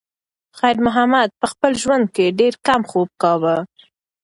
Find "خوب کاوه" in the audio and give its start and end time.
2.89-3.57